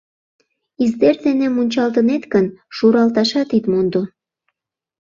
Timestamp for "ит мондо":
3.57-4.01